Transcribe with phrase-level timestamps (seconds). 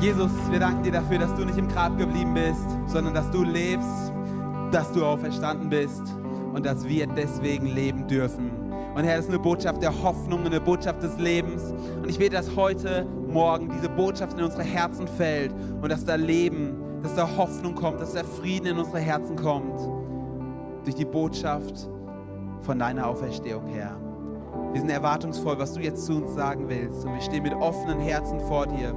[0.00, 3.42] Jesus, wir danken dir dafür, dass du nicht im Grab geblieben bist, sondern dass du
[3.42, 4.12] lebst,
[4.70, 6.02] dass du auferstanden bist
[6.54, 8.52] und dass wir deswegen leben dürfen.
[8.94, 11.72] Und Herr, das ist eine Botschaft der Hoffnung, eine Botschaft des Lebens.
[11.96, 16.14] Und ich bete, dass heute Morgen diese Botschaft in unsere Herzen fällt und dass da
[16.14, 19.80] Leben, dass da Hoffnung kommt, dass da Frieden in unsere Herzen kommt.
[20.84, 21.88] Durch die Botschaft
[22.60, 23.96] von deiner Auferstehung, Herr.
[24.72, 27.04] Wir sind erwartungsvoll, was du jetzt zu uns sagen willst.
[27.04, 28.94] Und wir stehen mit offenen Herzen vor dir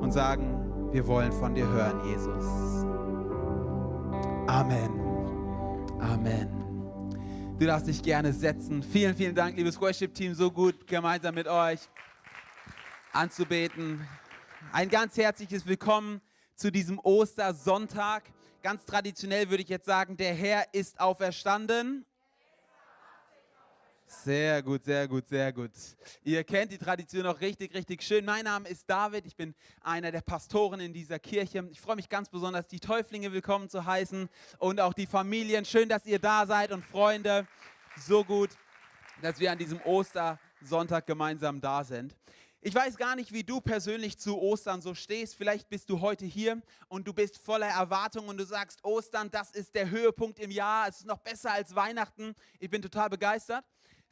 [0.00, 2.44] und sagen, wir wollen von dir hören, Jesus.
[4.46, 4.90] Amen.
[6.00, 6.58] Amen.
[7.58, 8.82] Du darfst dich gerne setzen.
[8.82, 11.80] Vielen, vielen Dank, liebes Worship-Team, so gut gemeinsam mit euch
[13.12, 14.06] anzubeten.
[14.72, 16.20] Ein ganz herzliches Willkommen
[16.54, 18.24] zu diesem Ostersonntag.
[18.62, 22.04] Ganz traditionell würde ich jetzt sagen, der Herr ist auferstanden
[24.08, 25.70] sehr gut, sehr gut, sehr gut.
[26.24, 28.24] Ihr kennt die Tradition auch richtig, richtig schön.
[28.24, 31.66] Mein Name ist David, ich bin einer der Pastoren in dieser Kirche.
[31.70, 35.64] Ich freue mich ganz besonders, die Täuflinge willkommen zu heißen und auch die Familien.
[35.64, 37.46] Schön, dass ihr da seid und Freunde.
[37.98, 38.50] So gut,
[39.22, 42.16] dass wir an diesem Ostersonntag gemeinsam da sind.
[42.60, 45.36] Ich weiß gar nicht, wie du persönlich zu Ostern so stehst.
[45.36, 49.52] Vielleicht bist du heute hier und du bist voller Erwartung und du sagst, Ostern, das
[49.52, 50.88] ist der Höhepunkt im Jahr.
[50.88, 52.34] Es ist noch besser als Weihnachten.
[52.58, 53.64] Ich bin total begeistert.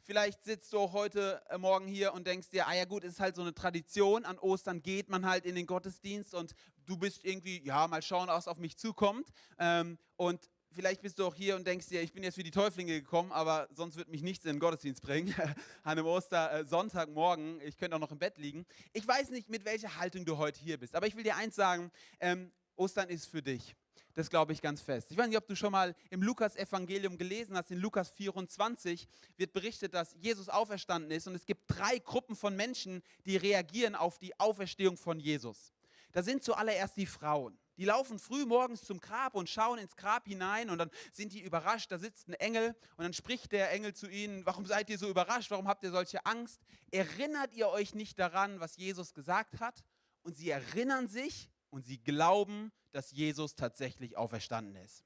[0.03, 3.19] Vielleicht sitzt du auch heute äh, Morgen hier und denkst dir, ah ja gut, ist
[3.19, 4.25] halt so eine Tradition.
[4.25, 8.27] An Ostern geht man halt in den Gottesdienst und du bist irgendwie, ja, mal schauen,
[8.27, 9.27] was auf mich zukommt.
[9.59, 12.51] Ähm, und vielleicht bist du auch hier und denkst dir, ich bin jetzt für die
[12.51, 15.33] Täuflinge gekommen, aber sonst wird mich nichts in den Gottesdienst bringen.
[15.83, 18.65] An einem Ostersonntagmorgen, ich könnte auch noch im Bett liegen.
[18.93, 21.55] Ich weiß nicht, mit welcher Haltung du heute hier bist, aber ich will dir eins
[21.55, 23.75] sagen, ähm, Ostern ist für dich.
[24.17, 25.11] Das glaube ich ganz fest.
[25.11, 27.69] Ich weiß nicht, ob du schon mal im Lukas-Evangelium gelesen hast.
[27.69, 32.55] In Lukas 24 wird berichtet, dass Jesus auferstanden ist und es gibt drei Gruppen von
[32.55, 35.71] Menschen, die reagieren auf die Auferstehung von Jesus.
[36.13, 37.59] Da sind zuallererst die Frauen.
[37.77, 41.41] Die laufen früh morgens zum Grab und schauen ins Grab hinein und dann sind die
[41.41, 41.91] überrascht.
[41.91, 45.07] Da sitzt ein Engel und dann spricht der Engel zu ihnen: Warum seid ihr so
[45.07, 45.51] überrascht?
[45.51, 46.59] Warum habt ihr solche Angst?
[46.89, 49.83] Erinnert ihr euch nicht daran, was Jesus gesagt hat?
[50.23, 55.03] Und sie erinnern sich und sie glauben, dass Jesus tatsächlich auferstanden ist.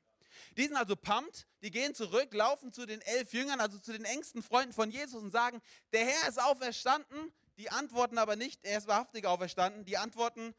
[0.56, 4.06] Die sind also pumped, die gehen zurück, laufen zu den elf Jüngern, also zu den
[4.06, 5.62] engsten Freunden von Jesus und sagen,
[5.92, 7.34] der Herr ist auferstanden.
[7.58, 9.84] Die antworten aber nicht, er ist wahrhaftig auferstanden.
[9.84, 10.56] Die antworten,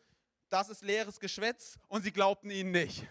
[0.51, 3.07] das ist leeres Geschwätz und sie glaubten ihnen nicht.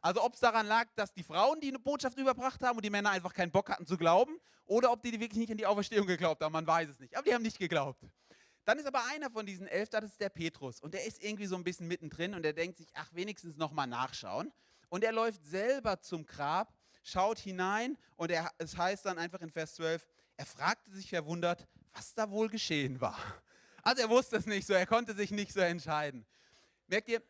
[0.00, 2.90] Also ob es daran lag, dass die Frauen die eine Botschaft überbracht haben und die
[2.90, 6.06] Männer einfach keinen Bock hatten zu glauben oder ob die wirklich nicht an die Auferstehung
[6.06, 7.16] geglaubt haben, man weiß es nicht.
[7.16, 8.00] Aber die haben nicht geglaubt.
[8.68, 10.78] Dann ist aber einer von diesen elf, das ist der Petrus.
[10.78, 13.86] Und der ist irgendwie so ein bisschen mittendrin und der denkt sich, ach, wenigstens nochmal
[13.86, 14.52] nachschauen.
[14.90, 19.48] Und er läuft selber zum Grab, schaut hinein und er, es heißt dann einfach in
[19.48, 23.16] Vers 12, er fragte sich verwundert, was da wohl geschehen war.
[23.82, 26.26] Also er wusste es nicht so, er konnte sich nicht so entscheiden.
[26.88, 27.22] Merkt ihr,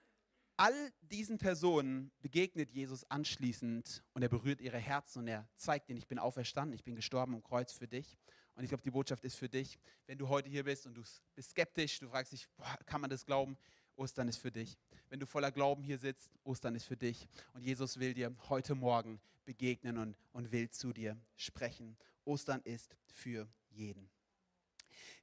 [0.56, 5.98] all diesen Personen begegnet Jesus anschließend und er berührt ihre Herzen und er zeigt ihnen,
[5.98, 8.18] ich bin auferstanden, ich bin gestorben am Kreuz für dich.
[8.58, 11.04] Und ich glaube, die Botschaft ist für dich, wenn du heute hier bist und du
[11.36, 13.56] bist skeptisch, du fragst dich, boah, kann man das glauben?
[13.94, 14.76] Ostern ist für dich.
[15.10, 17.28] Wenn du voller Glauben hier sitzt, Ostern ist für dich.
[17.54, 21.96] Und Jesus will dir heute Morgen begegnen und, und will zu dir sprechen.
[22.24, 24.10] Ostern ist für jeden.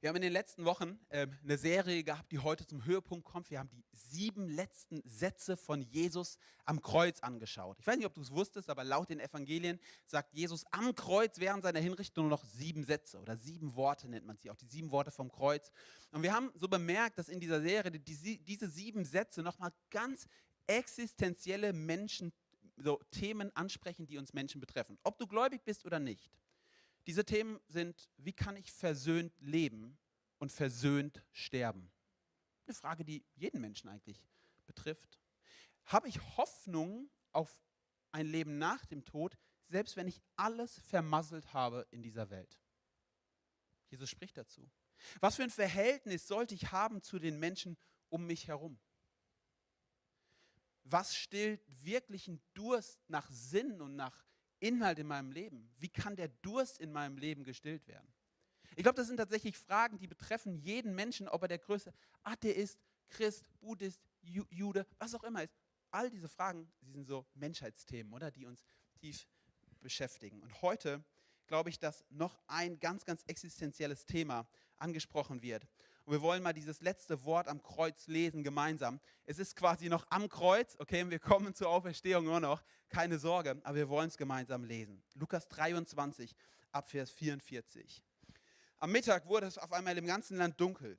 [0.00, 3.50] Wir haben in den letzten Wochen äh, eine Serie gehabt, die heute zum Höhepunkt kommt.
[3.50, 7.78] Wir haben die sieben letzten Sätze von Jesus am Kreuz angeschaut.
[7.80, 11.38] Ich weiß nicht, ob du es wusstest, aber laut den Evangelien sagt Jesus am Kreuz
[11.38, 14.66] während seiner Hinrichtung nur noch sieben Sätze oder sieben Worte nennt man sie, auch die
[14.66, 15.70] sieben Worte vom Kreuz.
[16.10, 20.26] Und wir haben so bemerkt, dass in dieser Serie die, diese sieben Sätze nochmal ganz
[20.66, 22.32] existenzielle Menschen,
[22.76, 24.98] so Themen ansprechen, die uns Menschen betreffen.
[25.02, 26.30] Ob du gläubig bist oder nicht.
[27.06, 29.98] Diese Themen sind, wie kann ich versöhnt leben
[30.38, 31.92] und versöhnt sterben?
[32.66, 34.20] Eine Frage, die jeden Menschen eigentlich
[34.66, 35.20] betrifft.
[35.84, 37.64] Habe ich Hoffnung auf
[38.10, 42.60] ein Leben nach dem Tod, selbst wenn ich alles vermasselt habe in dieser Welt?
[43.88, 44.68] Jesus spricht dazu.
[45.20, 47.76] Was für ein Verhältnis sollte ich haben zu den Menschen
[48.08, 48.80] um mich herum?
[50.82, 54.24] Was stillt wirklichen Durst nach Sinn und nach
[54.66, 55.70] Inhalt in meinem Leben?
[55.78, 58.12] Wie kann der Durst in meinem Leben gestillt werden?
[58.74, 61.92] Ich glaube, das sind tatsächlich Fragen, die betreffen jeden Menschen, ob er der größte
[62.22, 62.78] Atheist,
[63.08, 65.54] Christ, Buddhist, Jude, was auch immer ist.
[65.90, 68.30] All diese Fragen, die sind so Menschheitsthemen, oder?
[68.30, 68.64] Die uns
[69.00, 69.26] tief
[69.80, 70.42] beschäftigen.
[70.42, 71.04] Und heute
[71.46, 74.48] glaube ich, dass noch ein ganz, ganz existenzielles Thema
[74.78, 75.66] angesprochen wird.
[76.06, 79.00] Und wir wollen mal dieses letzte Wort am Kreuz lesen gemeinsam.
[79.24, 82.62] Es ist quasi noch am Kreuz, okay, wir kommen zur Auferstehung nur noch.
[82.88, 85.02] Keine Sorge, aber wir wollen es gemeinsam lesen.
[85.14, 86.32] Lukas 23,
[86.70, 88.04] Abvers 44.
[88.78, 90.96] Am Mittag wurde es auf einmal im ganzen Land dunkel.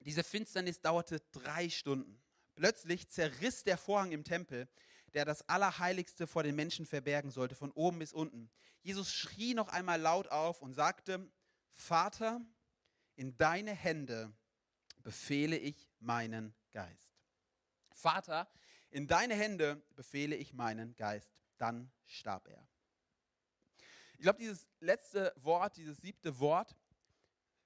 [0.00, 2.18] Diese Finsternis dauerte drei Stunden.
[2.54, 4.68] Plötzlich zerriss der Vorhang im Tempel,
[5.12, 8.48] der das Allerheiligste vor den Menschen verbergen sollte, von oben bis unten.
[8.80, 11.30] Jesus schrie noch einmal laut auf und sagte,
[11.72, 12.40] Vater,
[13.20, 14.32] in deine Hände
[15.02, 17.12] befehle ich meinen Geist.
[17.90, 18.48] Vater,
[18.88, 21.30] in deine Hände befehle ich meinen Geist.
[21.58, 22.66] Dann starb er.
[24.14, 26.74] Ich glaube, dieses letzte Wort, dieses siebte Wort,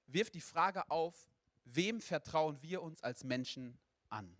[0.07, 1.29] wirft die Frage auf,
[1.63, 3.79] wem vertrauen wir uns als Menschen
[4.09, 4.35] an?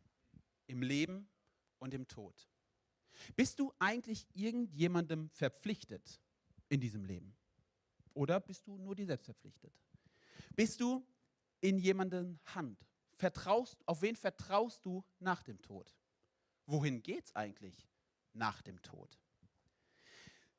[0.67, 1.29] Im Leben
[1.79, 2.49] und im Tod.
[3.37, 6.19] Bist du eigentlich irgendjemandem verpflichtet
[6.67, 7.37] in diesem Leben?
[8.13, 9.71] Oder bist du nur dir selbst verpflichtet?
[10.55, 11.05] Bist du
[11.59, 12.79] in jemanden Hand?
[13.13, 15.93] Vertraust, auf wen vertraust du nach dem Tod?
[16.65, 17.87] Wohin geht es eigentlich
[18.33, 19.19] nach dem Tod?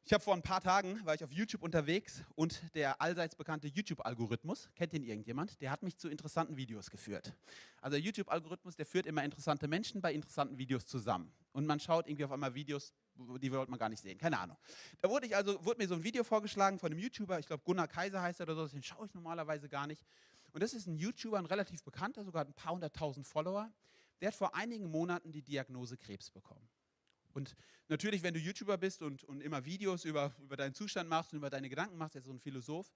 [0.05, 3.67] Ich habe vor ein paar Tagen, war ich auf YouTube unterwegs und der allseits bekannte
[3.67, 7.33] YouTube-Algorithmus, kennt den irgendjemand, der hat mich zu interessanten Videos geführt.
[7.81, 11.33] Also der YouTube-Algorithmus, der führt immer interessante Menschen bei interessanten Videos zusammen.
[11.53, 12.93] Und man schaut irgendwie auf einmal Videos,
[13.41, 14.57] die wollte man gar nicht sehen, keine Ahnung.
[15.01, 17.63] Da wurde, ich also, wurde mir so ein Video vorgeschlagen von einem YouTuber, ich glaube
[17.65, 20.05] Gunnar Kaiser heißt er oder so, den schaue ich normalerweise gar nicht.
[20.53, 23.71] Und das ist ein YouTuber, ein relativ bekannter, sogar ein paar hunderttausend Follower.
[24.21, 26.67] Der hat vor einigen Monaten die Diagnose Krebs bekommen.
[27.35, 27.55] Und
[27.89, 31.39] natürlich, wenn du YouTuber bist und, und immer Videos über, über deinen Zustand machst und
[31.39, 32.91] über deine Gedanken machst, er ist so ein Philosoph,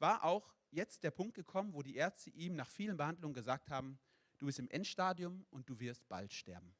[0.00, 3.98] war auch jetzt der Punkt gekommen, wo die Ärzte ihm nach vielen Behandlungen gesagt haben,
[4.38, 6.74] du bist im Endstadium und du wirst bald sterben.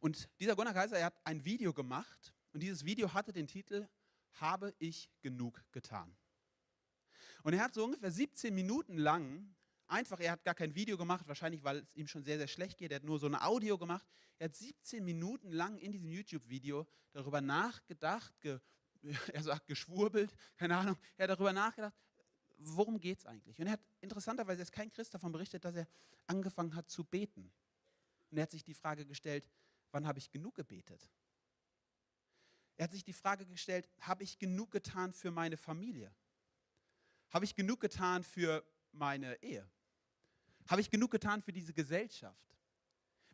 [0.00, 3.88] Und dieser Gunnar Kaiser, er hat ein Video gemacht und dieses Video hatte den Titel
[4.34, 6.16] Habe ich genug getan?
[7.42, 9.54] Und er hat so ungefähr 17 Minuten lang
[9.88, 12.78] einfach, er hat gar kein Video gemacht, wahrscheinlich weil es ihm schon sehr, sehr schlecht
[12.78, 12.90] geht.
[12.90, 14.06] Er hat nur so ein Audio gemacht.
[14.38, 18.58] Er hat 17 Minuten lang in diesem YouTube-Video darüber nachgedacht, ge,
[19.32, 20.96] er sagt geschwurbelt, keine Ahnung.
[21.16, 21.94] Er hat darüber nachgedacht,
[22.58, 23.58] worum geht es eigentlich?
[23.60, 25.86] Und er hat interessanterweise, er ist kein Christ davon berichtet, dass er
[26.26, 27.52] angefangen hat zu beten.
[28.30, 29.48] Und er hat sich die Frage gestellt,
[29.90, 31.10] wann habe ich genug gebetet?
[32.76, 36.14] Er hat sich die Frage gestellt, habe ich genug getan für meine Familie?
[37.30, 39.68] Habe ich genug getan für meine Ehe?
[40.68, 42.55] Habe ich genug getan für diese Gesellschaft?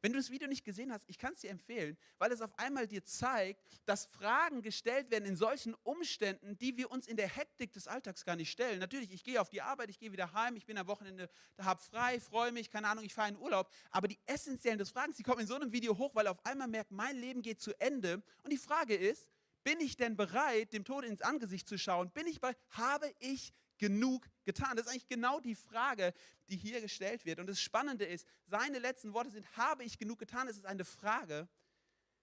[0.02, 2.58] Wenn du das Video nicht gesehen hast, ich kann es dir empfehlen, weil es auf
[2.58, 7.28] einmal dir zeigt, dass Fragen gestellt werden in solchen Umständen, die wir uns in der
[7.28, 8.80] Hektik des Alltags gar nicht stellen.
[8.80, 11.66] Natürlich, ich gehe auf die Arbeit, ich gehe wieder heim, ich bin am Wochenende, da
[11.66, 13.70] habe frei, freue mich, keine Ahnung, ich fahre in Urlaub.
[13.92, 16.66] Aber die essentiellen des Fragens, die kommen in so einem Video hoch, weil auf einmal
[16.66, 18.24] merkt, mein Leben geht zu Ende.
[18.42, 19.28] Und die Frage ist,
[19.62, 22.10] bin ich denn bereit, dem Tod ins Angesicht zu schauen?
[22.10, 24.76] Bin ich bereit, habe ich genug getan?
[24.76, 26.12] Das ist eigentlich genau die Frage,
[26.48, 27.38] die hier gestellt wird.
[27.38, 30.48] Und das Spannende ist, seine letzten Worte sind, habe ich genug getan?
[30.48, 31.48] Es ist eine Frage.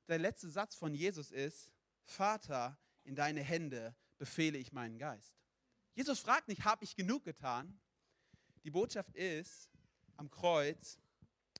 [0.07, 1.72] Der letzte Satz von Jesus ist,
[2.04, 5.36] Vater, in deine Hände befehle ich meinen Geist.
[5.94, 7.80] Jesus fragt nicht, habe ich genug getan?
[8.63, 9.69] Die Botschaft ist
[10.18, 11.00] am Kreuz,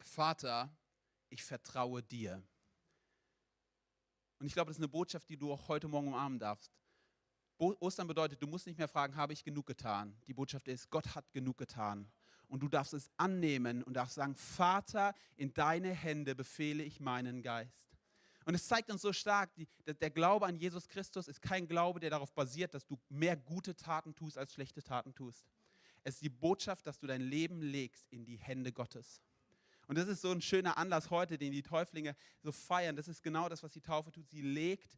[0.02, 0.76] Vater,
[1.30, 2.44] ich vertraue dir.
[4.40, 6.72] Und ich glaube, das ist eine Botschaft, die du auch heute Morgen umarmen darfst.
[7.60, 10.16] Ostern bedeutet, du musst nicht mehr fragen, habe ich genug getan?
[10.28, 12.10] Die Botschaft ist, Gott hat genug getan.
[12.48, 17.44] Und du darfst es annehmen und darfst sagen, Vater, in deine Hände befehle ich meinen
[17.44, 17.96] Geist.
[18.46, 22.00] Und es zeigt uns so stark, die, der Glaube an Jesus Christus ist kein Glaube,
[22.00, 25.46] der darauf basiert, dass du mehr gute Taten tust als schlechte Taten tust.
[26.04, 29.22] Es ist die Botschaft, dass du dein Leben legst in die Hände Gottes.
[29.90, 32.96] Und das ist so ein schöner Anlass heute, den die Täuflinge so feiern.
[32.96, 34.30] Das ist genau das, was die Taufe tut.
[34.30, 34.96] Sie legt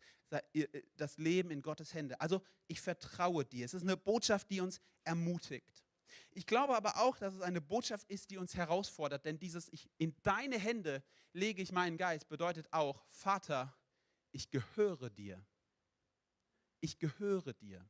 [0.51, 0.67] äh,
[0.97, 2.19] das Leben in Gottes Hände.
[2.19, 3.63] Also ich vertraue dir.
[3.63, 5.85] Es ist eine Botschaft, die uns ermutigt.
[6.31, 9.89] Ich glaube aber auch, dass es eine Botschaft ist, die uns herausfordert, denn dieses ich,
[9.97, 13.73] in deine Hände lege ich meinen Geist bedeutet auch, Vater,
[14.33, 15.41] ich gehöre dir.
[16.81, 17.89] Ich gehöre dir.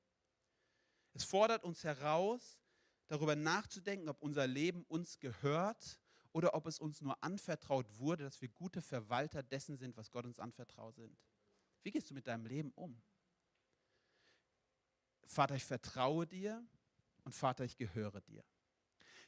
[1.14, 2.60] Es fordert uns heraus,
[3.08, 6.00] darüber nachzudenken, ob unser Leben uns gehört
[6.34, 10.26] oder ob es uns nur anvertraut wurde, dass wir gute Verwalter dessen sind, was Gott
[10.26, 11.18] uns anvertraut sind.
[11.84, 13.02] Wie gehst du mit deinem Leben um?
[15.26, 16.66] Vater, ich vertraue dir
[17.24, 18.44] und Vater, ich gehöre dir.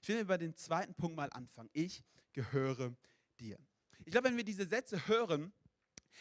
[0.01, 1.69] Ich will über den zweiten Punkt mal anfangen.
[1.73, 2.95] Ich gehöre
[3.39, 3.57] dir.
[4.05, 5.53] Ich glaube, wenn wir diese Sätze hören,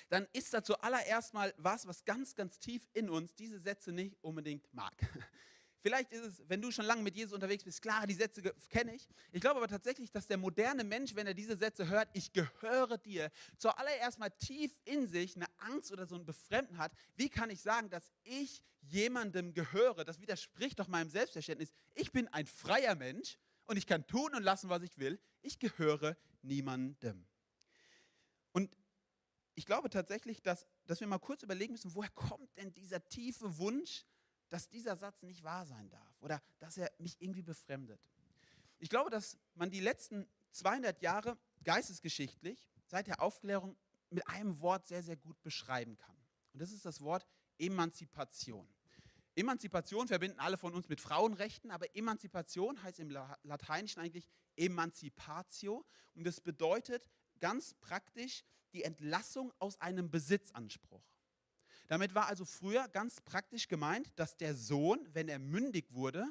[0.08, 4.16] dann ist das zuallererst mal was, was ganz, ganz tief in uns diese Sätze nicht
[4.22, 4.94] unbedingt mag.
[5.82, 8.94] Vielleicht ist es, wenn du schon lange mit Jesus unterwegs bist, klar, die Sätze kenne
[8.94, 9.08] ich.
[9.32, 12.98] Ich glaube aber tatsächlich, dass der moderne Mensch, wenn er diese Sätze hört, ich gehöre
[12.98, 16.92] dir, zuallererst mal tief in sich eine Angst oder so ein Befremden hat.
[17.16, 20.04] Wie kann ich sagen, dass ich jemandem gehöre?
[20.04, 21.72] Das widerspricht doch meinem Selbstverständnis.
[21.94, 25.18] Ich bin ein freier Mensch und ich kann tun und lassen, was ich will.
[25.40, 27.26] Ich gehöre niemandem.
[28.52, 28.76] Und
[29.56, 33.58] ich glaube tatsächlich, dass, dass wir mal kurz überlegen müssen, woher kommt denn dieser tiefe
[33.58, 34.04] Wunsch,
[34.52, 37.98] dass dieser Satz nicht wahr sein darf oder dass er mich irgendwie befremdet.
[38.80, 43.78] Ich glaube, dass man die letzten 200 Jahre geistesgeschichtlich seit der Aufklärung
[44.10, 46.14] mit einem Wort sehr, sehr gut beschreiben kann.
[46.52, 47.26] Und das ist das Wort
[47.58, 48.68] Emanzipation.
[49.34, 55.82] Emanzipation verbinden alle von uns mit Frauenrechten, aber Emanzipation heißt im Lateinischen eigentlich Emanzipatio
[56.14, 57.08] und das bedeutet
[57.40, 58.44] ganz praktisch
[58.74, 61.02] die Entlassung aus einem Besitzanspruch.
[61.92, 66.26] Damit war also früher ganz praktisch gemeint, dass der Sohn, wenn er mündig wurde,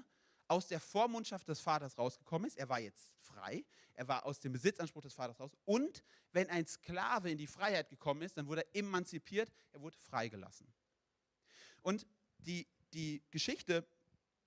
[0.47, 2.57] aus der Vormundschaft des Vaters rausgekommen ist.
[2.57, 3.63] Er war jetzt frei.
[3.93, 5.51] Er war aus dem Besitzanspruch des Vaters raus.
[5.65, 6.01] Und
[6.31, 9.51] wenn ein Sklave in die Freiheit gekommen ist, dann wurde er emanzipiert.
[9.71, 10.65] Er wurde freigelassen.
[11.83, 12.07] Und
[12.39, 13.85] die, die Geschichte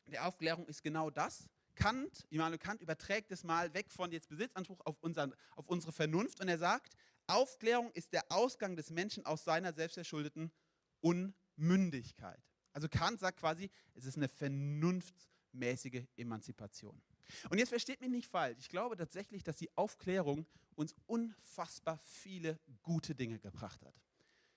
[0.06, 1.48] der Aufklärung ist genau das.
[1.76, 6.40] Kant, Immanuel Kant überträgt es mal weg von jetzt Besitzanspruch auf, unseren, auf unsere Vernunft
[6.40, 6.96] und er sagt,
[7.28, 10.50] Aufklärung ist der Ausgang des Menschen aus seiner selbstverschuldeten
[11.04, 12.42] Unmündigkeit.
[12.72, 17.00] Also Kant sagt quasi, es ist eine vernunftsmäßige Emanzipation.
[17.50, 18.58] Und jetzt versteht mich nicht falsch.
[18.58, 23.94] Ich glaube tatsächlich, dass die Aufklärung uns unfassbar viele gute Dinge gebracht hat.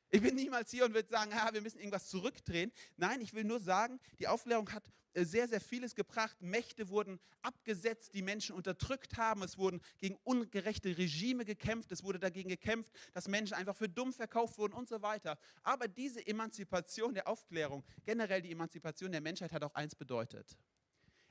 [0.09, 2.71] Ich bin niemals hier und würde sagen, ja, wir müssen irgendwas zurückdrehen.
[2.95, 6.37] Nein, ich will nur sagen, die Aufklärung hat äh, sehr, sehr vieles gebracht.
[6.41, 9.43] Mächte wurden abgesetzt, die Menschen unterdrückt haben.
[9.43, 11.91] Es wurden gegen ungerechte Regime gekämpft.
[11.91, 15.37] Es wurde dagegen gekämpft, dass Menschen einfach für dumm verkauft wurden und so weiter.
[15.63, 20.57] Aber diese Emanzipation der Aufklärung, generell die Emanzipation der Menschheit hat auch eins bedeutet.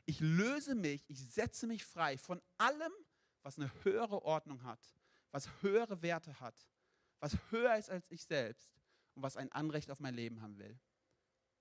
[0.05, 2.93] Ich löse mich, ich setze mich frei von allem,
[3.43, 4.81] was eine höhere Ordnung hat,
[5.31, 6.55] was höhere Werte hat
[7.21, 8.71] was höher ist als ich selbst
[9.15, 10.79] und was ein Anrecht auf mein Leben haben will.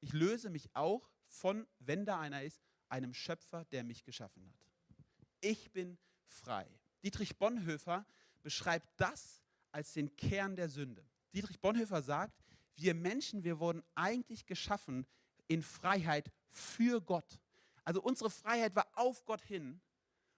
[0.01, 4.59] Ich löse mich auch von, wenn da einer ist, einem Schöpfer, der mich geschaffen hat.
[5.41, 5.97] Ich bin
[6.27, 6.67] frei.
[7.03, 8.05] Dietrich Bonhoeffer
[8.41, 11.05] beschreibt das als den Kern der Sünde.
[11.33, 12.43] Dietrich Bonhoeffer sagt,
[12.75, 15.05] wir Menschen, wir wurden eigentlich geschaffen
[15.47, 17.39] in Freiheit für Gott.
[17.83, 19.81] Also unsere Freiheit war auf Gott hin.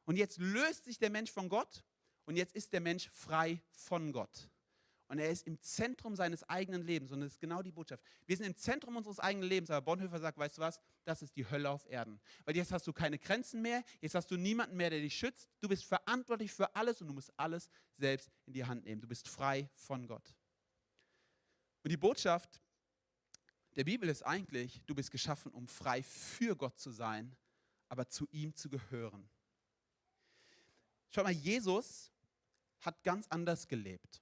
[0.05, 1.83] Und jetzt löst sich der Mensch von Gott
[2.25, 4.49] und jetzt ist der Mensch frei von Gott.
[5.07, 7.11] Und er ist im Zentrum seines eigenen Lebens.
[7.11, 8.03] Und das ist genau die Botschaft.
[8.25, 9.69] Wir sind im Zentrum unseres eigenen Lebens.
[9.69, 10.81] Aber Bonhoeffer sagt, weißt du was?
[11.05, 12.19] Das ist die Hölle auf Erden.
[12.43, 13.83] Weil jetzt hast du keine Grenzen mehr.
[14.01, 15.47] Jetzt hast du niemanden mehr, der dich schützt.
[15.61, 19.01] Du bist verantwortlich für alles und du musst alles selbst in die Hand nehmen.
[19.01, 20.35] Du bist frei von Gott.
[21.83, 22.61] Und die Botschaft
[23.77, 27.37] der Bibel ist eigentlich, du bist geschaffen, um frei für Gott zu sein,
[27.87, 29.29] aber zu ihm zu gehören.
[31.11, 32.11] Schau mal, Jesus
[32.81, 34.21] hat ganz anders gelebt.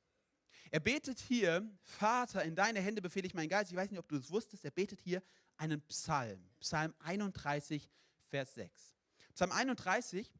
[0.72, 3.72] Er betet hier, Vater, in deine Hände befehle ich meinen Geist.
[3.72, 4.65] Ich weiß nicht, ob du es wusstest.
[4.65, 5.22] Er betet hier
[5.57, 6.43] einen Psalm.
[6.60, 7.89] Psalm 31,
[8.29, 8.95] Vers 6.
[9.34, 10.31] Psalm 31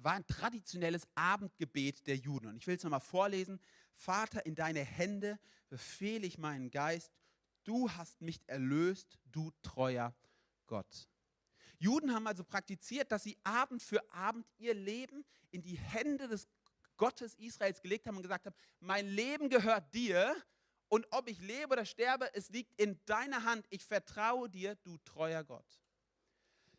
[0.00, 2.48] war ein traditionelles Abendgebet der Juden.
[2.48, 3.60] Und ich will es nochmal vorlesen.
[3.94, 5.38] Vater, in deine Hände
[5.68, 7.12] befehle ich meinen Geist.
[7.64, 10.14] Du hast mich erlöst, du treuer
[10.66, 11.08] Gott.
[11.78, 16.48] Juden haben also praktiziert, dass sie Abend für Abend ihr Leben in die Hände des
[16.96, 20.34] Gottes Israels gelegt haben und gesagt haben, mein Leben gehört dir
[20.88, 23.66] und ob ich lebe oder sterbe, es liegt in deiner Hand.
[23.70, 25.80] Ich vertraue dir, du treuer Gott.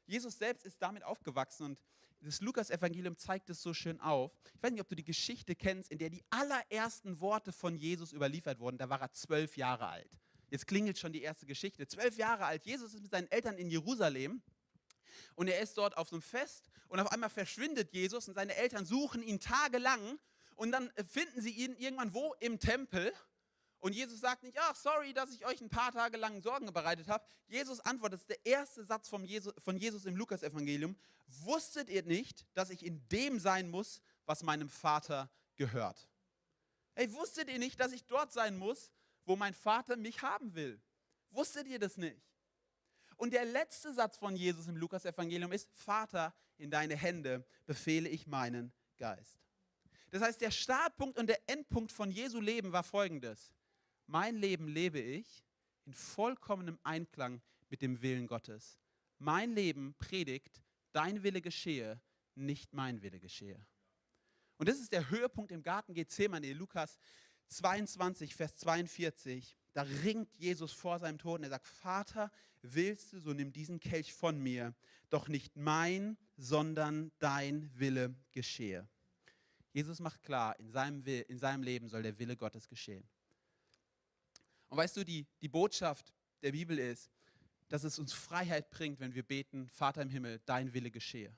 [0.05, 1.79] Jesus selbst ist damit aufgewachsen und
[2.21, 4.31] das Lukas-Evangelium zeigt es so schön auf.
[4.55, 8.13] Ich weiß nicht, ob du die Geschichte kennst, in der die allerersten Worte von Jesus
[8.13, 8.77] überliefert wurden.
[8.77, 10.19] Da war er zwölf Jahre alt.
[10.49, 11.87] Jetzt klingelt schon die erste Geschichte.
[11.87, 12.63] Zwölf Jahre alt.
[12.63, 14.41] Jesus ist mit seinen Eltern in Jerusalem
[15.35, 18.85] und er ist dort auf einem Fest und auf einmal verschwindet Jesus und seine Eltern
[18.85, 20.19] suchen ihn tagelang
[20.55, 22.33] und dann finden sie ihn irgendwann wo?
[22.39, 23.13] Im Tempel.
[23.79, 27.09] Und Jesus sagt nicht, ach, sorry, dass ich euch ein paar Tage lang Sorgen bereitet
[27.09, 27.25] habe.
[27.47, 30.95] Jesus antwortet, das ist der erste Satz von Jesus, von Jesus im Lukasevangelium.
[31.27, 36.07] Wusstet ihr nicht, dass ich in dem sein muss, was meinem Vater gehört?
[36.95, 38.89] Hey, wusstet ihr nicht, dass ich dort sein muss,
[39.25, 40.81] wo mein Vater mich haben will?
[41.31, 42.21] Wusstet ihr das nicht?
[43.17, 48.27] Und der letzte Satz von Jesus im Lukas-Evangelium ist: Vater, in deine Hände befehle ich
[48.27, 49.39] meinen Geist.
[50.11, 53.53] Das heißt, der Startpunkt und der Endpunkt von Jesu Leben war folgendes:
[54.07, 55.43] Mein Leben lebe ich
[55.85, 58.79] in vollkommenem Einklang mit dem Willen Gottes.
[59.19, 61.99] Mein Leben predigt, dein Wille geschehe,
[62.35, 63.65] nicht mein Wille geschehe.
[64.57, 66.97] Und das ist der Höhepunkt im Garten Gethsemane, Lukas
[67.47, 69.57] 22, Vers 42.
[69.73, 73.79] Da ringt Jesus vor seinem Tod und er sagt, Vater, willst du, so nimm diesen
[73.79, 74.73] Kelch von mir,
[75.09, 78.87] doch nicht mein, sondern dein Wille geschehe.
[79.73, 83.07] Jesus macht klar, in seinem, Will, in seinem Leben soll der Wille Gottes geschehen.
[84.69, 86.13] Und weißt du, die, die Botschaft
[86.43, 87.09] der Bibel ist,
[87.69, 91.35] dass es uns Freiheit bringt, wenn wir beten, Vater im Himmel, dein Wille geschehe.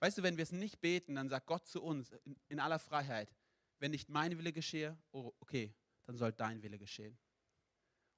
[0.00, 2.78] Weißt du, wenn wir es nicht beten, dann sagt Gott zu uns in, in aller
[2.78, 3.32] Freiheit,
[3.78, 5.74] wenn nicht mein Wille geschehe, oh, okay,
[6.06, 7.16] dann soll dein Wille geschehen.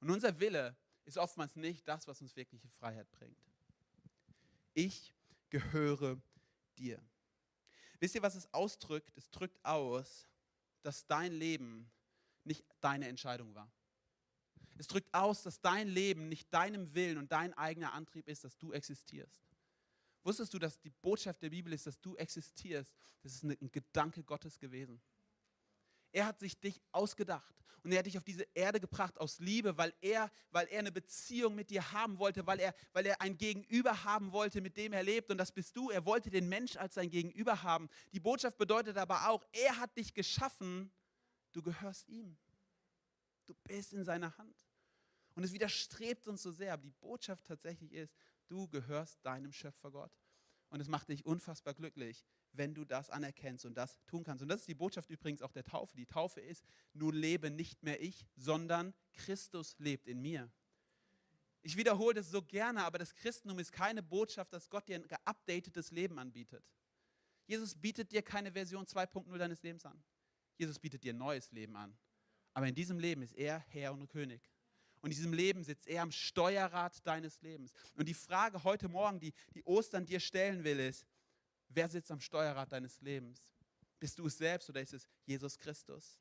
[0.00, 3.38] Und unser Wille ist oftmals nicht das, was uns wirkliche Freiheit bringt.
[4.74, 5.14] Ich
[5.50, 6.20] gehöre
[6.78, 7.00] dir.
[8.00, 9.12] Wisst ihr, was es ausdrückt?
[9.14, 10.28] Es drückt aus,
[10.82, 11.90] dass dein Leben
[12.44, 13.70] nicht deine Entscheidung war.
[14.76, 18.58] Es drückt aus, dass dein Leben nicht deinem Willen und dein eigener Antrieb ist, dass
[18.58, 19.46] du existierst.
[20.24, 22.94] Wusstest du, dass die Botschaft der Bibel ist, dass du existierst?
[23.22, 25.00] Das ist ein Gedanke Gottes gewesen.
[26.14, 27.52] Er hat sich dich ausgedacht
[27.82, 30.92] und er hat dich auf diese Erde gebracht aus Liebe, weil er, weil er eine
[30.92, 34.92] Beziehung mit dir haben wollte, weil er, weil er ein Gegenüber haben wollte, mit dem
[34.92, 35.90] er lebt und das bist du.
[35.90, 37.88] Er wollte den Mensch als sein Gegenüber haben.
[38.12, 40.92] Die Botschaft bedeutet aber auch, er hat dich geschaffen,
[41.50, 42.38] du gehörst ihm.
[43.46, 44.68] Du bist in seiner Hand.
[45.34, 48.14] Und es widerstrebt uns so sehr, aber die Botschaft tatsächlich ist,
[48.46, 50.12] du gehörst deinem Schöpfer Gott.
[50.68, 52.24] Und es macht dich unfassbar glücklich,
[52.56, 54.42] wenn du das anerkennst und das tun kannst.
[54.42, 55.96] Und das ist die Botschaft übrigens auch der Taufe.
[55.96, 60.50] Die Taufe ist, nun lebe nicht mehr ich, sondern Christus lebt in mir.
[61.62, 65.08] Ich wiederhole das so gerne, aber das Christentum ist keine Botschaft, dass Gott dir ein
[65.08, 66.64] geupdatetes Leben anbietet.
[67.46, 70.02] Jesus bietet dir keine Version 2.0 deines Lebens an.
[70.56, 71.96] Jesus bietet dir ein neues Leben an.
[72.52, 74.50] Aber in diesem Leben ist er Herr und König.
[75.00, 77.74] Und in diesem Leben sitzt er am Steuerrad deines Lebens.
[77.94, 81.04] Und die Frage heute Morgen, die, die Ostern dir stellen will, ist,
[81.74, 83.40] Wer sitzt am Steuerrad deines Lebens?
[83.98, 86.18] Bist du es selbst oder ist es Jesus Christus?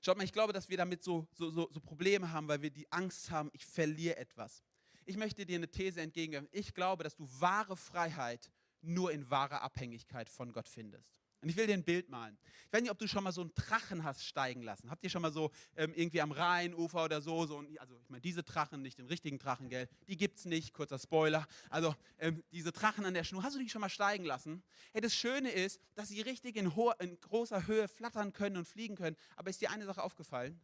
[0.00, 2.70] Schaut mal, ich glaube, dass wir damit so, so, so, so Probleme haben, weil wir
[2.70, 4.62] die Angst haben, ich verliere etwas.
[5.04, 6.48] Ich möchte dir eine These entgegenwerfen.
[6.52, 8.50] Ich glaube, dass du wahre Freiheit
[8.80, 11.21] nur in wahrer Abhängigkeit von Gott findest.
[11.42, 12.38] Und ich will dir ein Bild malen.
[12.66, 14.90] Ich weiß nicht, ob du schon mal so einen Drachen hast steigen lassen.
[14.90, 18.20] Habt ihr schon mal so ähm, irgendwie am Rheinufer oder so, so also ich meine,
[18.20, 21.46] diese Drachen, nicht den richtigen Drachen, gell, die gibt es nicht, kurzer Spoiler.
[21.68, 24.62] Also ähm, diese Drachen an der Schnur, hast du die schon mal steigen lassen?
[24.92, 28.94] Hey, das Schöne ist, dass sie richtig in, in großer Höhe flattern können und fliegen
[28.94, 29.16] können.
[29.34, 30.60] Aber ist dir eine Sache aufgefallen?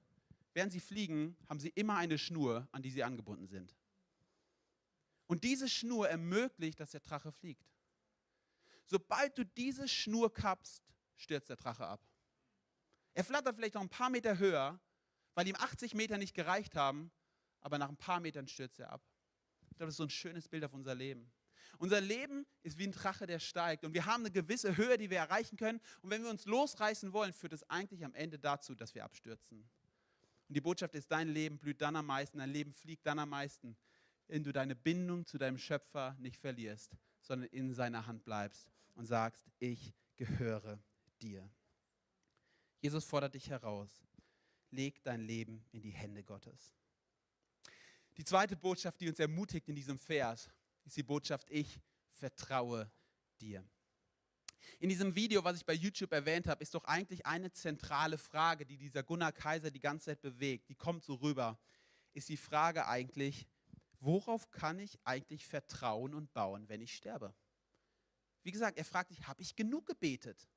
[0.54, 3.75] Während sie fliegen, haben sie immer eine Schnur, an die sie angebunden sind.
[5.26, 7.68] Und diese Schnur ermöglicht, dass der Drache fliegt.
[8.88, 10.83] Sobald du diese Schnur kappst,
[11.16, 12.00] stürzt der Drache ab.
[13.12, 14.80] Er flattert vielleicht noch ein paar Meter höher,
[15.34, 17.12] weil ihm 80 Meter nicht gereicht haben,
[17.60, 19.02] aber nach ein paar Metern stürzt er ab.
[19.71, 21.30] Ich glaube, das ist so ein schönes Bild auf unser Leben.
[21.76, 23.84] Unser Leben ist wie ein Drache, der steigt.
[23.84, 25.80] Und wir haben eine gewisse Höhe, die wir erreichen können.
[26.00, 29.69] Und wenn wir uns losreißen wollen, führt es eigentlich am Ende dazu, dass wir abstürzen.
[30.49, 33.28] Und die Botschaft ist, dein Leben blüht dann am meisten, dein Leben fliegt dann am
[33.28, 33.76] meisten,
[34.28, 39.06] wenn du deine Bindung zu deinem Schöpfer nicht verlierst, sondern in seiner Hand bleibst und
[39.06, 40.82] sagst, ich gehöre
[41.23, 41.49] dir.
[42.80, 44.02] Jesus fordert dich heraus.
[44.71, 46.75] Leg dein Leben in die Hände Gottes.
[48.17, 50.50] Die zweite Botschaft, die uns ermutigt in diesem Vers,
[50.84, 51.80] ist die Botschaft, ich
[52.11, 52.91] vertraue
[53.41, 53.65] dir.
[54.80, 58.67] In diesem Video, was ich bei YouTube erwähnt habe, ist doch eigentlich eine zentrale Frage,
[58.67, 60.69] die dieser Gunnar Kaiser die ganze Zeit bewegt.
[60.69, 61.56] Die kommt so rüber.
[62.15, 63.47] Ist die Frage eigentlich,
[64.00, 67.32] worauf kann ich eigentlich vertrauen und bauen, wenn ich sterbe?
[68.49, 70.49] Wie gesagt, er fragt sich, habe ich genug gebetet?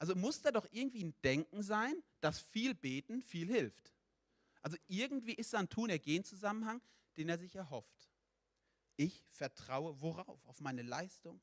[0.00, 3.94] Also muss da doch irgendwie ein Denken sein, dass viel beten viel hilft.
[4.62, 6.82] Also irgendwie ist da ein Tun-Ergehen-Zusammenhang,
[7.16, 8.10] den er sich erhofft.
[8.96, 10.44] Ich vertraue worauf?
[10.44, 11.40] Auf meine Leistung?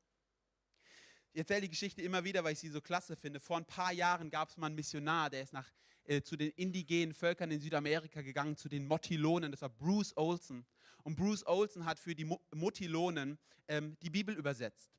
[1.32, 3.40] Ich erzähle die Geschichte immer wieder, weil ich sie so klasse finde.
[3.40, 5.72] Vor ein paar Jahren gab es mal einen Missionar, der ist nach,
[6.04, 9.54] äh, zu den indigenen Völkern in Südamerika gegangen, zu den Motilonen.
[9.54, 10.66] Das war Bruce Olson.
[11.04, 13.40] Und Bruce Olson hat für die Motilonen
[13.70, 14.94] ähm, die Bibel übersetzt.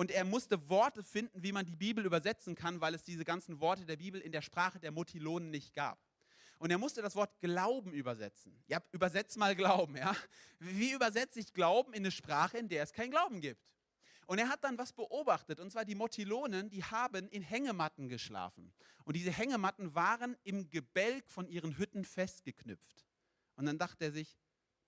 [0.00, 3.60] Und er musste Worte finden, wie man die Bibel übersetzen kann, weil es diese ganzen
[3.60, 5.98] Worte der Bibel in der Sprache der Motilonen nicht gab.
[6.58, 8.58] Und er musste das Wort Glauben übersetzen.
[8.66, 10.16] Ja, übersetzt mal Glauben, ja.
[10.58, 13.62] Wie übersetze ich Glauben in eine Sprache, in der es kein Glauben gibt?
[14.24, 18.72] Und er hat dann was beobachtet, und zwar die Motilonen, die haben in Hängematten geschlafen.
[19.04, 23.04] Und diese Hängematten waren im Gebälk von ihren Hütten festgeknüpft.
[23.56, 24.38] Und dann dachte er sich,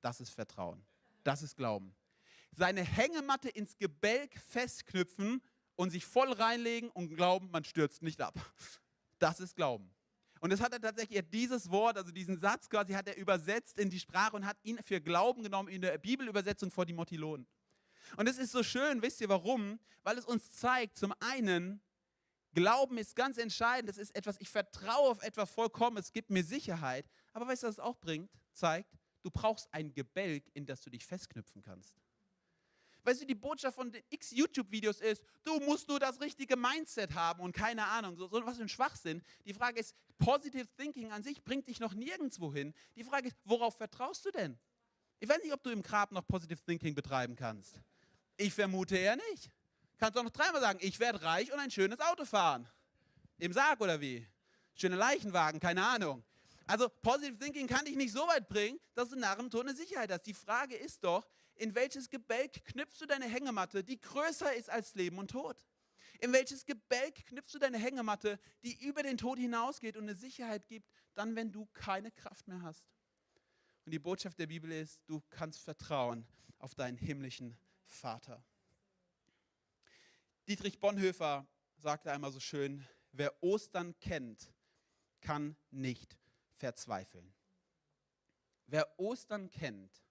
[0.00, 0.82] das ist Vertrauen,
[1.22, 1.94] das ist Glauben
[2.54, 5.42] seine Hängematte ins Gebälk festknüpfen
[5.76, 8.38] und sich voll reinlegen und glauben, man stürzt nicht ab.
[9.18, 9.94] Das ist Glauben.
[10.40, 13.88] Und das hat er tatsächlich, dieses Wort, also diesen Satz quasi, hat er übersetzt in
[13.88, 17.46] die Sprache und hat ihn für Glauben genommen in der Bibelübersetzung vor die Motilonen.
[18.16, 19.78] Und es ist so schön, wisst ihr warum?
[20.02, 21.80] Weil es uns zeigt, zum einen,
[22.54, 26.42] Glauben ist ganz entscheidend, es ist etwas, ich vertraue auf etwas vollkommen, es gibt mir
[26.42, 27.06] Sicherheit.
[27.32, 28.30] Aber weißt du, was es auch bringt?
[28.52, 31.96] Zeigt, du brauchst ein Gebälk, in das du dich festknüpfen kannst.
[33.04, 37.14] Weißt du, die Botschaft von den x YouTube-Videos ist, du musst nur das richtige Mindset
[37.14, 39.22] haben und keine Ahnung, so, so was für ein Schwachsinn.
[39.44, 42.72] Die Frage ist, Positive Thinking an sich bringt dich noch nirgendwo hin.
[42.94, 44.58] Die Frage ist, worauf vertraust du denn?
[45.18, 47.80] Ich weiß nicht, ob du im Grab noch Positive Thinking betreiben kannst.
[48.36, 49.50] Ich vermute eher nicht.
[49.98, 52.68] Kannst auch noch dreimal sagen, ich werde reich und ein schönes Auto fahren.
[53.38, 54.26] Im Sarg oder wie?
[54.74, 56.24] Schöne Leichenwagen, keine Ahnung.
[56.66, 59.74] Also Positive Thinking kann dich nicht so weit bringen, dass du nach dem Tod eine
[59.74, 60.26] Sicherheit hast.
[60.26, 61.28] Die Frage ist doch,
[61.62, 65.64] in welches Gebälk knüpfst du deine Hängematte, die größer ist als Leben und Tod?
[66.18, 70.66] In welches Gebälk knüpfst du deine Hängematte, die über den Tod hinausgeht und eine Sicherheit
[70.66, 72.84] gibt, dann, wenn du keine Kraft mehr hast?
[73.84, 76.26] Und die Botschaft der Bibel ist, du kannst vertrauen
[76.58, 78.44] auf deinen himmlischen Vater.
[80.48, 81.46] Dietrich Bonhoeffer
[81.76, 84.52] sagte einmal so schön, wer Ostern kennt,
[85.20, 86.18] kann nicht
[86.50, 87.32] verzweifeln.
[88.66, 90.02] Wer Ostern kennt,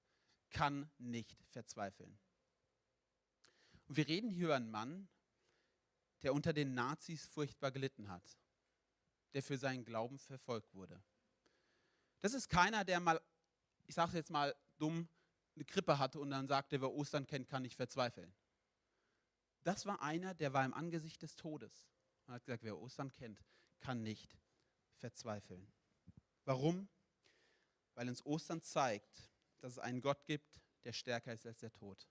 [0.52, 2.18] kann nicht verzweifeln.
[3.88, 5.10] Und wir reden hier über einen Mann,
[6.22, 8.38] der unter den Nazis furchtbar gelitten hat,
[9.34, 11.02] der für seinen Glauben verfolgt wurde.
[12.22, 13.20] Das ist keiner, der mal,
[13.88, 15.10] ich sage jetzt mal dumm,
[15.56, 18.34] eine Krippe hatte und dann sagte, wer Ostern kennt, kann nicht verzweifeln.
[19.64, 21.90] Das war einer, der war im Angesicht des Todes.
[22.28, 23.44] Er hat gesagt, wer Ostern kennt,
[23.80, 24.38] kann nicht
[24.96, 25.72] verzweifeln.
[26.46, 26.88] Warum?
[27.96, 29.31] Weil uns Ostern zeigt,
[29.63, 32.08] dass es einen Gott gibt, der stärker ist als der Tod.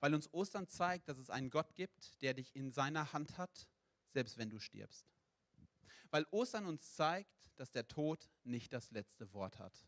[0.00, 3.68] Weil uns Ostern zeigt, dass es einen Gott gibt, der dich in seiner Hand hat,
[4.12, 5.06] selbst wenn du stirbst.
[6.10, 9.86] Weil Ostern uns zeigt, dass der Tod nicht das letzte Wort hat.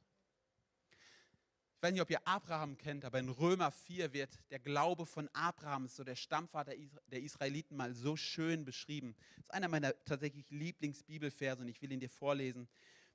[1.76, 5.28] Ich weiß nicht, ob ihr Abraham kennt, aber in Römer 4 wird der Glaube von
[5.34, 6.72] Abraham, so der Stammvater
[7.08, 9.14] der Israeliten, mal so schön beschrieben.
[9.36, 12.66] Das ist einer meiner tatsächlich Lieblingsbibelverse und ich will ihn dir vorlesen.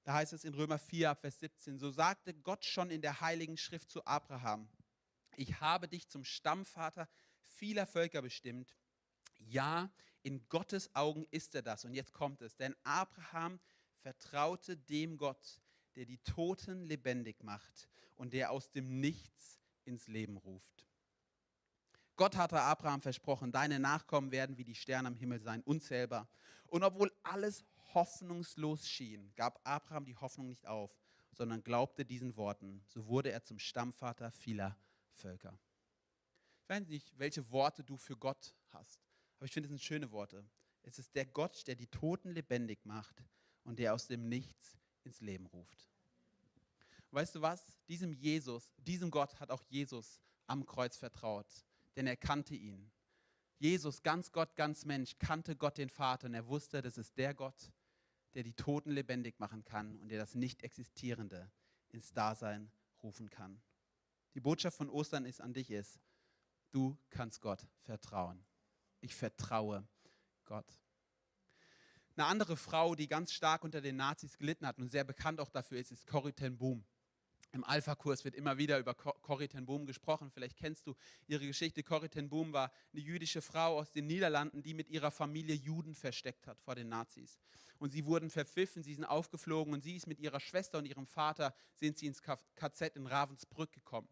[0.04, 3.58] Da heißt es in Römer 4, Vers 17, so sagte Gott schon in der Heiligen
[3.58, 4.68] Schrift zu Abraham,
[5.36, 7.08] ich habe dich zum Stammvater
[7.42, 8.76] vieler Völker bestimmt.
[9.38, 9.92] Ja,
[10.24, 11.86] in Gottes Augen ist er das.
[11.86, 13.60] Und jetzt kommt es, denn Abraham
[14.02, 15.62] vertraute dem Gott,
[15.96, 20.86] der die Toten lebendig macht und der aus dem Nichts ins Leben ruft.
[22.16, 26.30] Gott hatte Abraham versprochen, deine Nachkommen werden wie die Sterne am Himmel sein, unzählbar.
[26.68, 30.95] Und obwohl alles hoffnungslos schien, gab Abraham die Hoffnung nicht auf,
[31.32, 32.84] sondern glaubte diesen Worten.
[32.88, 34.77] So wurde er zum Stammvater vieler
[35.12, 35.58] Völker.
[36.63, 39.01] Ich weiß nicht, welche Worte du für Gott hast,
[39.38, 40.45] aber ich finde, es sind schöne Worte.
[40.84, 43.23] Es ist der Gott, der die Toten lebendig macht
[43.63, 45.88] und der aus dem Nichts ins Leben ruft.
[47.12, 47.77] weißt du was?
[47.88, 51.47] Diesem Jesus, diesem Gott hat auch Jesus am Kreuz vertraut,
[51.95, 52.91] denn er kannte ihn.
[53.60, 57.34] Jesus, ganz Gott, ganz Mensch, kannte Gott den Vater und er wusste, das ist der
[57.34, 57.71] Gott,
[58.34, 61.52] der die Toten lebendig machen kann und der das Nicht-Existierende
[61.89, 62.72] ins Dasein
[63.04, 63.62] rufen kann.
[64.34, 66.00] Die Botschaft von Ostern ist an dich ist,
[66.72, 68.46] du kannst Gott vertrauen.
[69.02, 69.88] Ich vertraue
[70.46, 70.80] Gott.
[72.15, 75.50] Eine andere Frau, die ganz stark unter den Nazis gelitten hat und sehr bekannt auch
[75.50, 76.86] dafür ist, ist Corrie ten Boom.
[77.54, 80.32] Im Alpha-Kurs wird immer wieder über Corrie ten Boom gesprochen.
[80.32, 80.96] Vielleicht kennst du
[81.28, 81.84] ihre Geschichte.
[81.84, 85.94] Corrie ten Boom war eine jüdische Frau aus den Niederlanden, die mit ihrer Familie Juden
[85.94, 87.40] versteckt hat vor den Nazis.
[87.78, 91.08] Und sie wurden verpfiffen, sie sind aufgeflogen und sie ist mit ihrer Schwester und ihrem
[91.08, 94.08] Vater, sind sie ins KZ in Ravensbrück gekommen.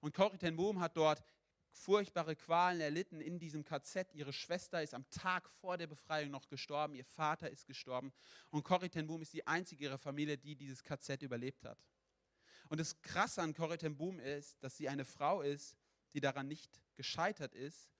[0.00, 1.22] Und Corrie ten Boom hat dort
[1.70, 4.14] furchtbare Qualen erlitten in diesem KZ.
[4.14, 8.12] Ihre Schwester ist am Tag vor der Befreiung noch gestorben, ihr Vater ist gestorben
[8.50, 11.78] und Corrie ten Boom ist die einzige ihrer Familie, die dieses KZ überlebt hat.
[12.68, 15.76] Und das Krasse an Corrie ten Boom ist, dass sie eine Frau ist,
[16.12, 17.90] die daran nicht gescheitert ist,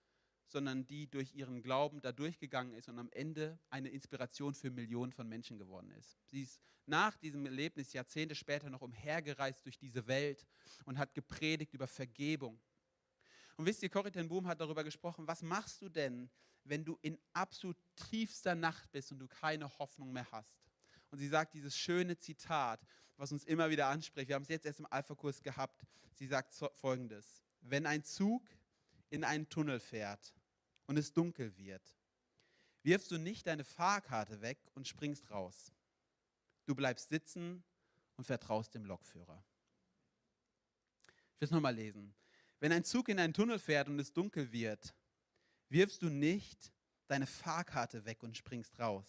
[0.46, 5.12] sondern die durch ihren Glauben da durchgegangen ist und am Ende eine Inspiration für Millionen
[5.12, 6.18] von Menschen geworden ist.
[6.26, 10.46] Sie ist nach diesem Erlebnis Jahrzehnte später noch umhergereist durch diese Welt
[10.86, 12.58] und hat gepredigt über Vergebung
[13.58, 16.30] und wisst ihr, Corrie ten Boom hat darüber gesprochen, was machst du denn,
[16.62, 20.56] wenn du in absolut tiefster Nacht bist und du keine Hoffnung mehr hast?
[21.10, 22.80] Und sie sagt dieses schöne Zitat,
[23.18, 24.28] was uns immer wieder anspricht.
[24.28, 25.84] Wir haben es jetzt erst im Alpha-Kurs gehabt.
[26.14, 28.48] Sie sagt folgendes: Wenn ein Zug
[29.10, 30.34] in einen Tunnel fährt
[30.86, 31.96] und es dunkel wird,
[32.82, 35.72] wirfst du nicht deine Fahrkarte weg und springst raus.
[36.64, 37.64] Du bleibst sitzen
[38.16, 39.44] und vertraust dem Lokführer.
[41.34, 42.14] Ich will es nochmal lesen.
[42.60, 44.94] Wenn ein Zug in einen Tunnel fährt und es dunkel wird,
[45.68, 46.72] wirfst du nicht
[47.08, 49.06] deine Fahrkarte weg und springst raus.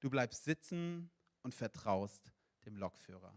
[0.00, 1.10] Du bleibst sitzen
[1.42, 2.32] und vertraust
[2.66, 3.34] dem Lokführer.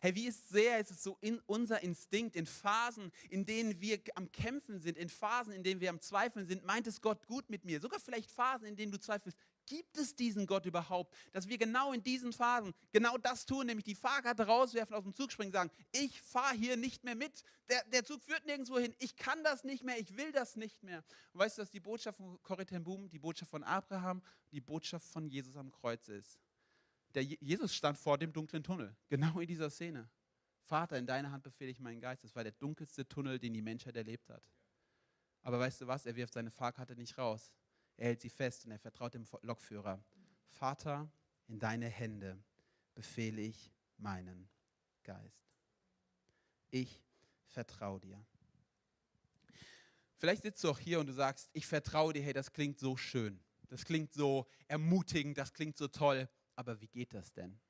[0.00, 4.00] Hey, wie ist sehr, ist es so in unser Instinkt, in Phasen, in denen wir
[4.16, 7.48] am Kämpfen sind, in Phasen, in denen wir am Zweifeln sind, meint es Gott gut
[7.48, 7.80] mit mir.
[7.80, 9.38] Sogar vielleicht Phasen, in denen du zweifelst,
[9.68, 11.14] Gibt es diesen Gott überhaupt?
[11.32, 15.14] Dass wir genau in diesen Phasen genau das tun, nämlich die Fahrkarte rauswerfen, aus dem
[15.14, 18.94] Zug springen, sagen, ich fahre hier nicht mehr mit, der, der Zug führt nirgendwo hin,
[18.98, 21.04] ich kann das nicht mehr, ich will das nicht mehr.
[21.34, 24.62] Und weißt du, dass die Botschaft von Corrie ten Boom, die Botschaft von Abraham, die
[24.62, 26.38] Botschaft von Jesus am Kreuz ist?
[27.14, 30.08] Der Jesus stand vor dem dunklen Tunnel, genau in dieser Szene.
[30.62, 32.24] Vater, in deine Hand befehle ich meinen Geist.
[32.24, 34.42] Das war der dunkelste Tunnel, den die Menschheit erlebt hat.
[35.42, 36.04] Aber weißt du was?
[36.04, 37.54] Er wirft seine Fahrkarte nicht raus.
[37.96, 40.04] Er hält sie fest und er vertraut dem Lokführer.
[40.48, 41.10] Vater,
[41.46, 42.38] in deine Hände
[42.94, 44.48] befehle ich meinen
[45.02, 45.48] Geist.
[46.70, 47.02] Ich
[47.46, 48.24] vertraue dir.
[50.16, 52.96] Vielleicht sitzt du auch hier und du sagst, ich vertraue dir, hey, das klingt so
[52.96, 57.60] schön, das klingt so ermutigend, das klingt so toll, aber wie geht das denn?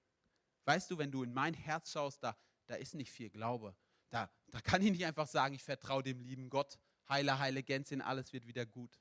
[0.65, 2.35] Weißt du, wenn du in mein Herz schaust, da,
[2.67, 3.77] da ist nicht viel Glaube.
[4.09, 8.01] Da, da kann ich nicht einfach sagen, ich vertraue dem lieben Gott, heile, heile Gänzchen,
[8.01, 8.99] alles wird wieder gut.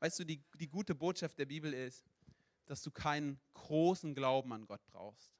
[0.00, 2.04] Weißt du, die, die gute Botschaft der Bibel ist,
[2.66, 5.32] dass du keinen großen Glauben an Gott brauchst,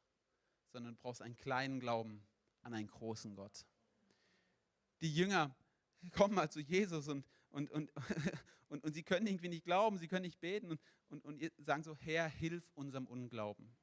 [0.72, 2.26] sondern du brauchst einen kleinen Glauben
[2.62, 3.66] an einen großen Gott.
[5.02, 5.54] Die Jünger
[6.12, 7.92] kommen mal zu Jesus und, und, und,
[8.68, 11.82] und, und sie können irgendwie nicht glauben, sie können nicht beten und, und, und sagen
[11.82, 13.76] so, Herr, hilf unserem Unglauben.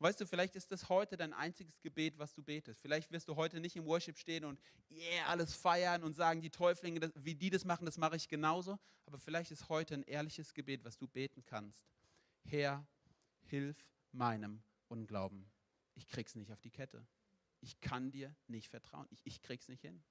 [0.00, 2.80] Weißt du, vielleicht ist das heute dein einziges Gebet, was du betest.
[2.80, 4.58] Vielleicht wirst du heute nicht im Worship stehen und
[4.90, 8.78] yeah, alles feiern und sagen, die Täuflinge, wie die das machen, das mache ich genauso.
[9.04, 11.86] Aber vielleicht ist heute ein ehrliches Gebet, was du beten kannst.
[12.44, 12.86] Herr,
[13.42, 13.76] hilf
[14.10, 15.50] meinem Unglauben.
[15.94, 17.06] Ich krieg's nicht auf die Kette.
[17.60, 19.06] Ich kann dir nicht vertrauen.
[19.10, 20.02] Ich, ich krieg's nicht hin.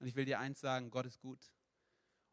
[0.00, 1.52] Und ich will dir eins sagen, Gott ist gut.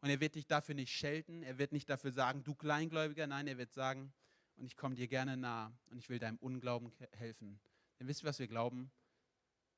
[0.00, 3.46] Und er wird dich dafür nicht schelten, er wird nicht dafür sagen, du Kleingläubiger, nein,
[3.46, 4.12] er wird sagen,
[4.56, 7.60] und ich komme dir gerne nah und ich will deinem Unglauben helfen.
[7.98, 8.90] Denn wisst ihr, was wir glauben?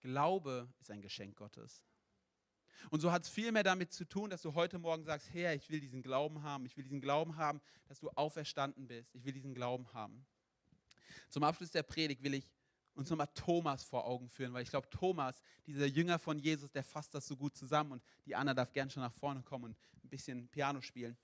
[0.00, 1.84] Glaube ist ein Geschenk Gottes.
[2.90, 5.54] Und so hat es viel mehr damit zu tun, dass du heute Morgen sagst, Herr,
[5.54, 9.24] ich will diesen Glauben haben, ich will diesen Glauben haben, dass du auferstanden bist, ich
[9.24, 10.26] will diesen Glauben haben.
[11.28, 12.48] Zum Abschluss der Predigt will ich
[12.94, 16.84] uns nochmal Thomas vor Augen führen, weil ich glaube, Thomas, dieser Jünger von Jesus, der
[16.84, 19.76] fasst das so gut zusammen und die Anna darf gern schon nach vorne kommen und
[20.04, 21.16] ein bisschen Piano spielen.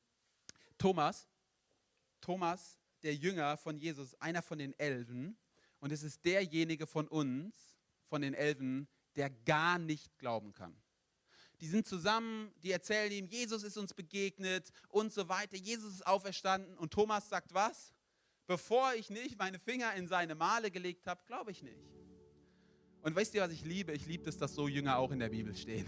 [0.78, 1.28] Thomas,
[2.20, 5.36] Thomas, der Jünger von Jesus, einer von den Elfen
[5.80, 7.76] und es ist derjenige von uns,
[8.06, 10.74] von den Elfen, der gar nicht glauben kann.
[11.60, 15.56] Die sind zusammen, die erzählen ihm, Jesus ist uns begegnet und so weiter.
[15.56, 17.92] Jesus ist auferstanden und Thomas sagt was?
[18.48, 21.78] Bevor ich nicht meine Finger in seine Male gelegt habe, glaube ich nicht.
[23.02, 23.92] Und weißt ihr, was ich liebe?
[23.92, 25.86] Ich liebe es, dass so Jünger auch in der Bibel stehen.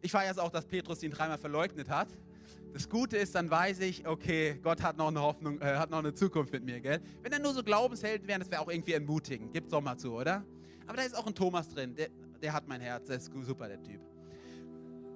[0.00, 2.08] Ich es auch, dass Petrus ihn dreimal verleugnet hat.
[2.72, 5.98] Das Gute ist, dann weiß ich, okay, Gott hat noch eine Hoffnung, äh, hat noch
[5.98, 7.00] eine Zukunft mit mir, gell?
[7.20, 9.52] Wenn dann nur so Glaubenshelden wären, das wäre auch irgendwie entmutigend.
[9.52, 10.44] Gibt's doch mal zu, oder?
[10.86, 12.08] Aber da ist auch ein Thomas drin, der,
[12.40, 14.00] der hat mein Herz, der ist super, der Typ.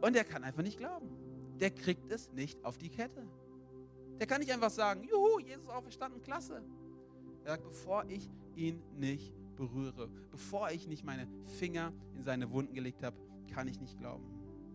[0.03, 1.09] Und der kann einfach nicht glauben.
[1.59, 3.27] Der kriegt es nicht auf die Kette.
[4.19, 6.63] Der kann nicht einfach sagen, juhu, Jesus auferstanden, klasse.
[7.45, 12.75] Er sagt, bevor ich ihn nicht berühre, bevor ich nicht meine Finger in seine Wunden
[12.75, 13.17] gelegt habe,
[13.53, 14.25] kann ich nicht glauben.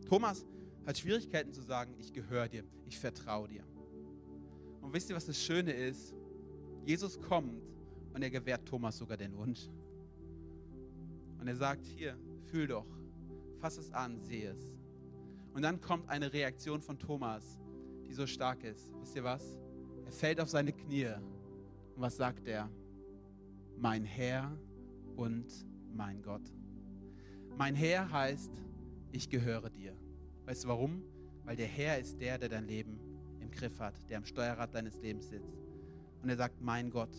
[0.07, 0.45] Thomas
[0.85, 3.63] hat Schwierigkeiten zu sagen, ich gehöre dir, ich vertraue dir.
[4.81, 6.15] Und wisst ihr, was das Schöne ist?
[6.85, 7.61] Jesus kommt
[8.13, 9.69] und er gewährt Thomas sogar den Wunsch.
[11.39, 12.85] Und er sagt, hier, fühl doch,
[13.59, 14.77] fass es an, sehe es.
[15.53, 17.60] Und dann kommt eine Reaktion von Thomas,
[18.11, 18.91] die so stark ist.
[18.99, 19.57] Wisst ihr was?
[20.05, 21.05] Er fällt auf seine Knie.
[21.95, 22.69] Und was sagt er?
[23.77, 24.51] Mein Herr
[25.15, 25.47] und
[25.93, 26.41] mein Gott.
[27.57, 28.51] Mein Herr heißt,
[29.13, 29.95] ich gehöre dir.
[30.43, 31.01] Weißt du warum?
[31.45, 32.99] Weil der Herr ist der, der dein Leben
[33.39, 35.57] im Griff hat, der am Steuerrad deines Lebens sitzt.
[36.21, 37.15] Und er sagt, mein Gott.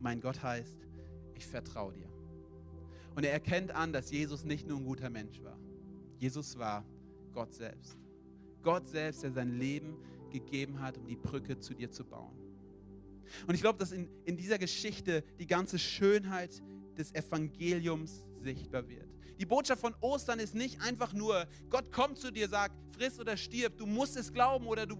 [0.00, 0.88] Mein Gott heißt,
[1.34, 2.10] ich vertraue dir.
[3.14, 5.58] Und er erkennt an, dass Jesus nicht nur ein guter Mensch war.
[6.18, 6.84] Jesus war
[7.32, 7.96] Gott selbst.
[8.62, 9.96] Gott selbst, der sein Leben
[10.30, 12.36] gegeben hat, um die Brücke zu dir zu bauen.
[13.46, 16.62] Und ich glaube, dass in, in dieser Geschichte die ganze Schönheit
[16.96, 19.08] des Evangeliums sichtbar wird.
[19.38, 23.38] Die Botschaft von Ostern ist nicht einfach nur, Gott kommt zu dir, sagt, friss oder
[23.38, 24.96] stirb, du musst es glauben oder du,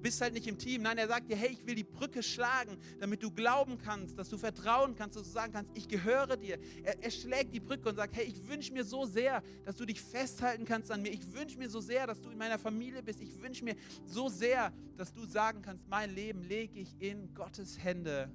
[0.00, 0.82] bist halt nicht im Team.
[0.82, 4.28] Nein, er sagt dir, hey, ich will die Brücke schlagen, damit du glauben kannst, dass
[4.28, 6.58] du vertrauen kannst, dass du sagen kannst, ich gehöre dir.
[6.82, 9.84] Er, er schlägt die Brücke und sagt, hey, ich wünsche mir so sehr, dass du
[9.84, 11.10] dich festhalten kannst an mir.
[11.10, 13.20] Ich wünsche mir so sehr, dass du in meiner Familie bist.
[13.20, 17.82] Ich wünsche mir so sehr, dass du sagen kannst, mein Leben lege ich in Gottes
[17.82, 18.30] Hände.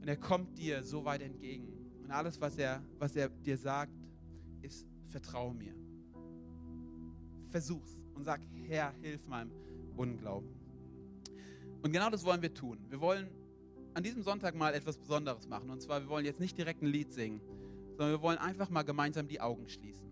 [0.00, 1.68] Und er kommt dir so weit entgegen.
[2.02, 3.92] Und alles, was er, was er dir sagt,
[4.62, 5.74] ist, vertraue mir.
[7.48, 9.50] Versuch's und sag, Herr, hilf meinem
[9.96, 10.59] Unglauben.
[11.82, 12.78] Und genau das wollen wir tun.
[12.88, 13.28] Wir wollen
[13.94, 15.70] an diesem Sonntag mal etwas Besonderes machen.
[15.70, 17.40] Und zwar, wir wollen jetzt nicht direkt ein Lied singen,
[17.96, 20.10] sondern wir wollen einfach mal gemeinsam die Augen schließen.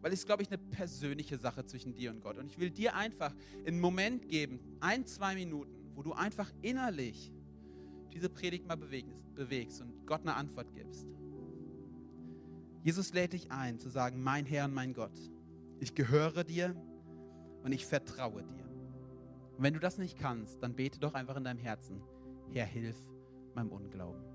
[0.00, 2.36] Weil es ist, glaube ich, eine persönliche Sache zwischen dir und Gott.
[2.36, 3.34] Und ich will dir einfach
[3.66, 7.32] einen Moment geben, ein, zwei Minuten, wo du einfach innerlich
[8.12, 11.06] diese Predigt mal bewegst und Gott eine Antwort gibst.
[12.82, 15.16] Jesus lädt dich ein, zu sagen, mein Herr und mein Gott,
[15.78, 16.74] ich gehöre dir
[17.62, 18.71] und ich vertraue dir.
[19.62, 22.02] Und wenn du das nicht kannst, dann bete doch einfach in deinem Herzen,
[22.50, 22.96] Herr, hilf
[23.54, 24.31] meinem Unglauben.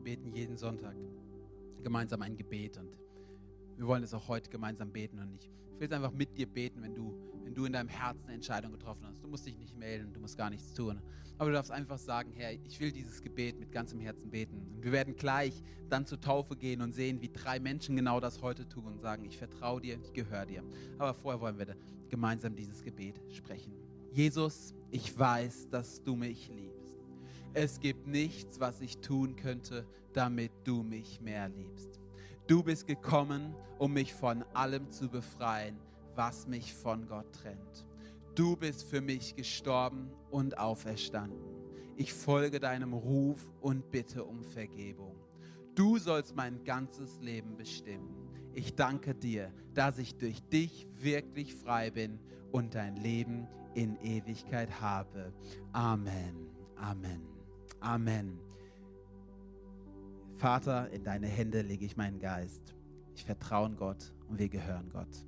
[0.00, 0.96] Beten jeden Sonntag
[1.82, 2.96] gemeinsam ein Gebet und
[3.76, 6.82] wir wollen es auch heute gemeinsam beten und ich will es einfach mit dir beten,
[6.82, 9.22] wenn du, wenn du in deinem Herzen eine Entscheidung getroffen hast.
[9.22, 11.00] Du musst dich nicht melden, du musst gar nichts tun.
[11.38, 14.58] Aber du darfst einfach sagen, Herr, ich will dieses Gebet mit ganzem Herzen beten.
[14.76, 18.42] Und wir werden gleich dann zur Taufe gehen und sehen, wie drei Menschen genau das
[18.42, 20.62] heute tun und sagen, ich vertraue dir, ich gehöre dir.
[20.98, 21.74] Aber vorher wollen wir
[22.10, 23.72] gemeinsam dieses Gebet sprechen.
[24.12, 26.79] Jesus, ich weiß, dass du mich liebst.
[27.52, 32.00] Es gibt nichts, was ich tun könnte, damit du mich mehr liebst.
[32.46, 35.76] Du bist gekommen, um mich von allem zu befreien,
[36.14, 37.86] was mich von Gott trennt.
[38.34, 41.38] Du bist für mich gestorben und auferstanden.
[41.96, 45.16] Ich folge deinem Ruf und bitte um Vergebung.
[45.74, 48.14] Du sollst mein ganzes Leben bestimmen.
[48.54, 52.18] Ich danke dir, dass ich durch dich wirklich frei bin
[52.52, 55.32] und dein Leben in Ewigkeit habe.
[55.72, 56.48] Amen.
[56.76, 57.29] Amen.
[57.80, 58.38] Amen.
[60.36, 62.74] Vater, in deine Hände lege ich meinen Geist.
[63.14, 65.26] Ich vertraue Gott und wir gehören Gott.